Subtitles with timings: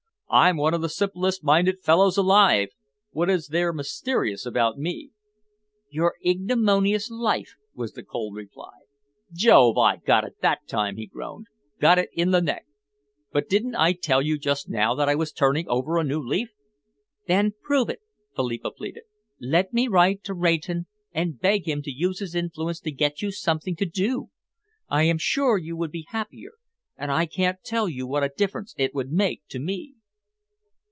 [0.33, 2.69] "I'm one of the simplest minded fellows alive.
[3.09, 5.11] What is there mysterious about me?"
[5.89, 8.79] "Your ignominious life," was the cold reply.
[9.33, 11.47] "Jove, I got it that time!" he groaned,
[11.81, 12.65] "got it in the neck!
[13.33, 16.47] But didn't I tell you just now that I was turning over a new leaf?"
[17.27, 17.99] "Then prove it,"
[18.33, 19.03] Philippa pleaded.
[19.41, 23.31] "Let me write to Rayton and beg him to use his influence to get you
[23.33, 24.29] something to do.
[24.87, 26.51] I am sure you would be happier,
[26.95, 29.95] and I can't tell you what a difference it would make to me."